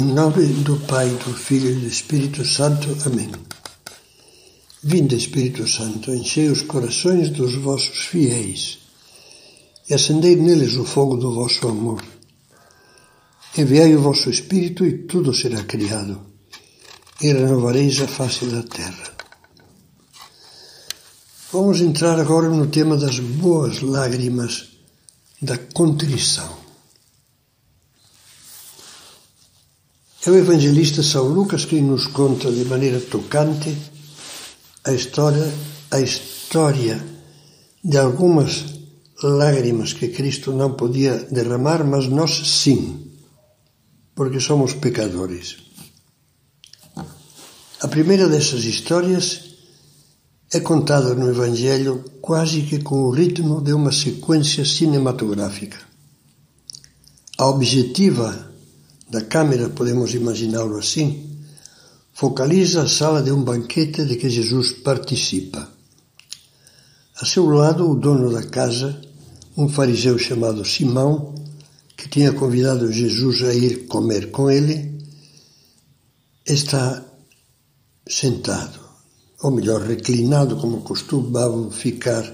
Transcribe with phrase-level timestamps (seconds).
[0.00, 2.96] Em nome do Pai, do Filho e do Espírito Santo.
[3.04, 3.30] Amém.
[4.82, 8.78] Vinde, Espírito Santo, enchei os corações dos vossos fiéis
[9.86, 12.02] e acendei neles o fogo do vosso amor.
[13.58, 16.18] Enviai o vosso Espírito e tudo será criado,
[17.20, 19.12] e renovareis a face da terra.
[21.52, 24.66] Vamos entrar agora no tema das boas lágrimas
[25.42, 26.59] da contrição.
[30.26, 33.74] É o evangelista São Lucas quem nos conta de maneira tocante
[34.84, 35.50] a história,
[35.90, 37.02] a história
[37.82, 38.66] de algumas
[39.22, 43.12] lágrimas que Cristo não podia derramar, mas nós sim,
[44.14, 45.56] porque somos pecadores.
[47.80, 49.54] A primeira dessas histórias
[50.52, 55.78] é contada no Evangelho quase que com o ritmo de uma sequência cinematográfica.
[57.38, 58.49] A objetiva
[59.10, 61.38] da câmera, podemos imaginá-lo assim,
[62.12, 65.68] focaliza a sala de um banquete de que Jesus participa.
[67.20, 69.00] A seu lado, o dono da casa,
[69.56, 71.34] um fariseu chamado Simão,
[71.96, 75.04] que tinha convidado Jesus a ir comer com ele,
[76.46, 77.04] está
[78.08, 78.80] sentado,
[79.42, 82.24] ou melhor, reclinado, como costumavam ficar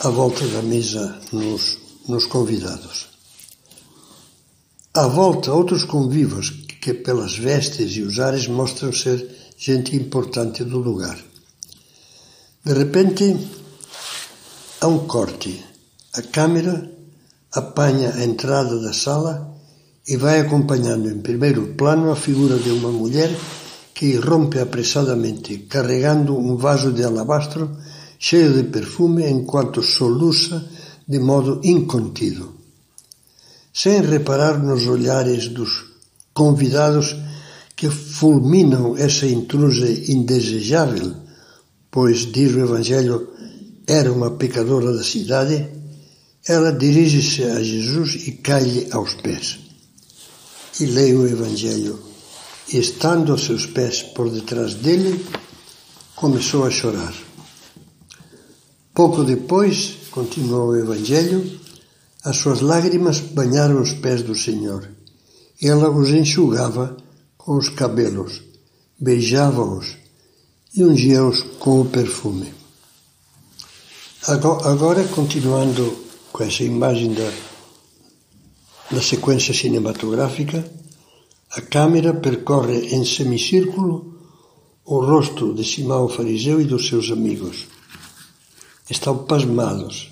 [0.00, 3.15] à volta da mesa nos, nos convidados.
[4.96, 6.48] À volta, outros convivos
[6.80, 11.18] que, pelas vestes e os ares, mostram ser gente importante do lugar.
[12.64, 13.36] De repente,
[14.80, 15.62] há um corte.
[16.14, 16.90] A câmera
[17.52, 19.54] apanha a entrada da sala
[20.08, 23.30] e vai acompanhando em primeiro plano a figura de uma mulher
[23.92, 27.76] que irrompe apressadamente, carregando um vaso de alabastro
[28.18, 30.66] cheio de perfume enquanto soluça
[31.06, 32.55] de modo incontido
[33.76, 35.84] sem reparar nos olhares dos
[36.32, 37.14] convidados
[37.76, 41.14] que fulminam essa intrusa indesejável,
[41.90, 43.28] pois, diz o Evangelho,
[43.86, 45.68] era uma pecadora da cidade,
[46.48, 49.58] ela dirige-se a Jesus e cai-lhe aos pés.
[50.80, 51.98] E lê o Evangelho.
[52.72, 55.22] Estando a seus pés por detrás dele,
[56.14, 57.14] começou a chorar.
[58.94, 61.65] Pouco depois, continuou o Evangelho,
[62.26, 64.90] as suas lágrimas banharam os pés do Senhor.
[65.62, 66.96] Ela os enxugava
[67.38, 68.42] com os cabelos,
[68.98, 69.96] beijava-os
[70.74, 72.52] e ungia-os com o perfume.
[74.26, 75.96] Agora, continuando
[76.32, 77.32] com essa imagem da,
[78.90, 80.68] da sequência cinematográfica,
[81.52, 84.18] a câmera percorre em semicírculo
[84.84, 87.68] o rosto de Simão fariseu e dos seus amigos.
[88.90, 90.10] Estão pasmados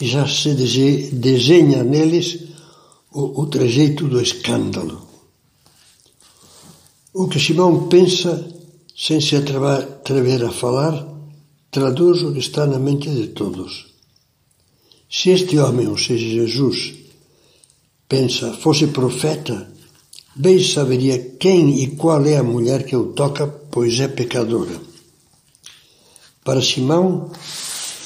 [0.00, 0.54] já se
[1.12, 2.38] desenha neles
[3.10, 5.06] o, o trejeito do escândalo.
[7.14, 8.46] O que Simão pensa,
[8.94, 11.06] sem se atrever a falar,
[11.70, 13.86] traduz o que está na mente de todos.
[15.10, 16.94] Se este homem, ou seja, Jesus,
[18.06, 19.72] pensa, fosse profeta,
[20.34, 24.78] bem saberia quem e qual é a mulher que o toca, pois é pecadora.
[26.44, 27.30] Para Simão,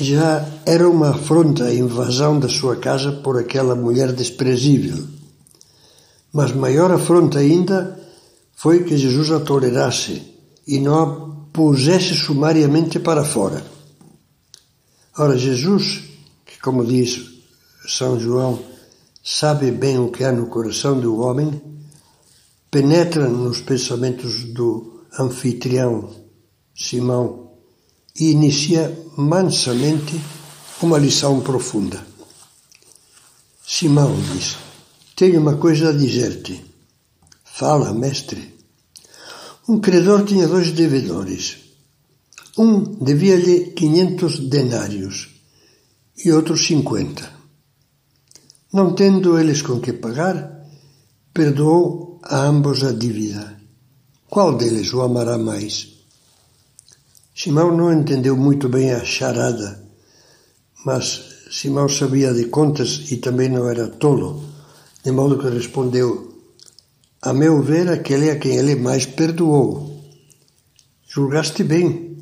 [0.00, 5.06] já era uma afronta a invasão da sua casa por aquela mulher desprezível.
[6.32, 7.98] Mas maior afronta ainda
[8.54, 10.22] foi que Jesus a tolerasse
[10.66, 13.64] e não a pusesse sumariamente para fora.
[15.16, 16.02] Ora, Jesus,
[16.46, 17.42] que como diz
[17.88, 18.60] São João,
[19.24, 21.60] sabe bem o que há no coração do homem,
[22.70, 26.08] penetra nos pensamentos do anfitrião
[26.74, 27.47] Simão
[28.18, 30.20] e inicia mansamente
[30.82, 32.04] uma lição profunda.
[33.66, 34.56] Simão diz:
[35.14, 36.64] Tenho uma coisa a dizer-te.
[37.44, 38.56] Fala, mestre.
[39.68, 41.58] Um credor tinha dois devedores.
[42.56, 45.28] Um devia-lhe quinhentos denários
[46.24, 47.30] e outro cinquenta.
[48.72, 50.66] Não tendo eles com que pagar,
[51.32, 53.60] perdoou a ambos a dívida.
[54.28, 55.97] Qual deles o amará mais?
[57.40, 59.80] Simão não entendeu muito bem a charada,
[60.84, 64.42] mas Simão sabia de contas e também não era tolo,
[65.04, 66.34] de modo que respondeu:
[67.22, 70.02] A meu ver, aquele a quem ele mais perdoou.
[71.06, 72.18] Julgaste bem,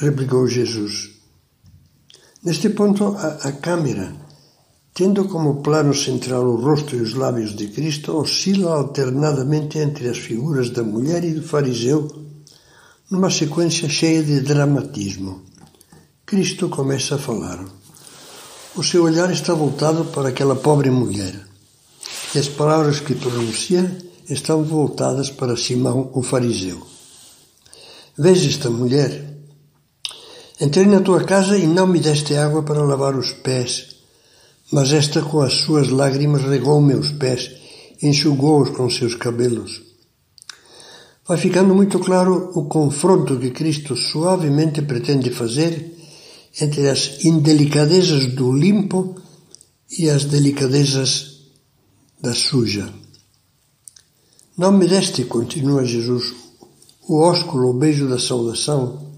[0.00, 1.10] replicou Jesus.
[2.42, 4.16] Neste ponto, a, a câmera,
[4.94, 10.18] tendo como plano central o rosto e os lábios de Cristo, oscila alternadamente entre as
[10.18, 12.26] figuras da mulher e do fariseu
[13.10, 15.42] numa sequência cheia de dramatismo.
[16.26, 17.64] Cristo começa a falar.
[18.76, 21.34] O seu olhar está voltado para aquela pobre mulher.
[22.34, 23.96] E as palavras que pronuncia
[24.28, 26.86] estão voltadas para Simão, o fariseu.
[28.16, 29.24] Veja esta mulher.
[30.60, 33.96] Entrei na tua casa e não me deste água para lavar os pés,
[34.70, 37.50] mas esta com as suas lágrimas regou meus pés,
[38.02, 39.87] enxugou-os com seus cabelos.
[41.28, 45.94] Vai ficando muito claro o confronto que Cristo suavemente pretende fazer
[46.58, 49.14] entre as indelicadezas do limpo
[49.98, 51.50] e as delicadezas
[52.18, 52.88] da suja.
[54.56, 56.32] Não me deste, continua Jesus,
[57.06, 59.12] o ósculo, o beijo da saudação,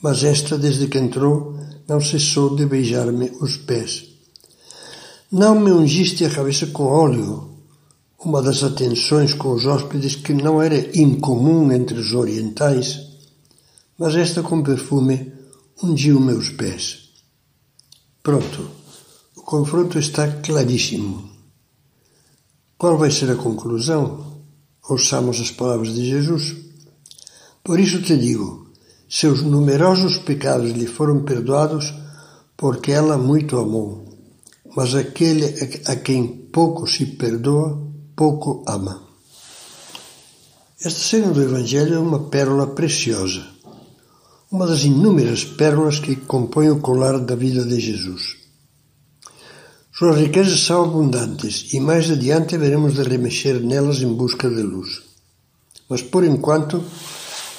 [0.00, 1.58] mas esta, desde que entrou,
[1.88, 4.04] não cessou de beijar-me os pés.
[5.32, 7.53] Não me ungiste a cabeça com óleo,
[8.24, 13.00] uma das atenções com os hóspedes que não era incomum entre os orientais,
[13.98, 15.30] mas esta com perfume
[15.82, 17.10] ungiu meus pés.
[18.22, 18.70] Pronto,
[19.36, 21.28] o confronto está claríssimo.
[22.78, 24.42] Qual vai ser a conclusão?
[24.88, 26.56] Ouçamos as palavras de Jesus.
[27.62, 28.70] Por isso te digo:
[29.08, 31.92] seus numerosos pecados lhe foram perdoados,
[32.56, 34.04] porque ela muito amou.
[34.74, 35.44] Mas aquele
[35.86, 39.02] a quem pouco se perdoa, pouco ama.
[40.80, 43.44] Esta cena do Evangelho é uma pérola preciosa,
[44.50, 48.36] uma das inúmeras pérolas que compõem o colar da vida de Jesus.
[49.92, 55.02] Suas riquezas são abundantes e mais adiante veremos de remexer nelas em busca de luz.
[55.88, 56.84] Mas por enquanto,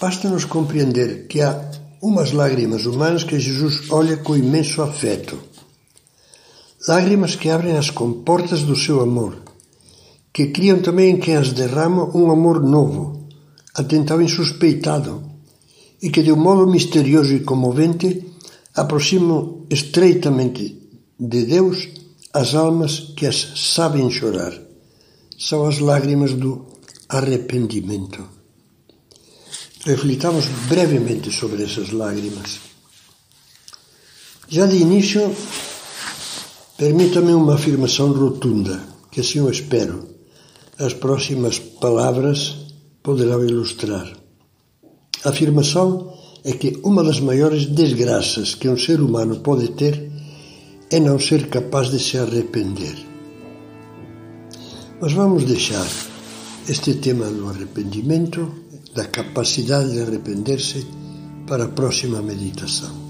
[0.00, 1.70] basta-nos compreender que há
[2.02, 5.38] umas lágrimas humanas que Jesus olha com imenso afeto.
[6.86, 9.47] Lágrimas que abrem as comportas do seu amor,
[10.38, 13.26] que criam também em quem as derrama um amor novo,
[13.74, 15.20] até então insuspeitado,
[16.00, 18.24] e que de um modo misterioso e comovente
[18.72, 20.80] aproximam estreitamente
[21.18, 21.88] de Deus
[22.32, 24.54] as almas que as sabem chorar
[25.36, 26.66] são as lágrimas do
[27.08, 28.24] arrependimento.
[29.84, 32.60] Reflitamos brevemente sobre essas lágrimas.
[34.48, 35.34] Já de início,
[36.76, 38.80] permita-me uma afirmação rotunda,
[39.10, 40.17] que assim eu espero.
[40.78, 42.54] As próximas palavras
[43.02, 44.12] poderão ilustrar.
[45.24, 46.14] A afirmação
[46.44, 50.08] é que uma das maiores desgraças que um ser humano pode ter
[50.88, 52.94] é não ser capaz de se arrepender.
[55.00, 55.86] Mas vamos deixar
[56.68, 58.48] este tema do arrependimento,
[58.94, 60.86] da capacidade de arrepender-se,
[61.44, 63.07] para a próxima meditação.